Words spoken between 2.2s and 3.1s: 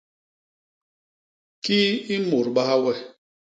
môdbaha we?